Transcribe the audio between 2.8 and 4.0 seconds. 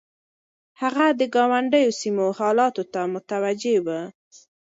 ته متوجه و.